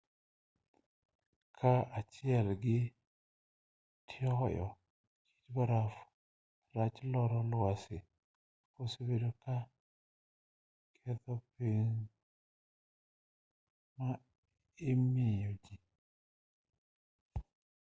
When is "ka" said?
9.43-9.55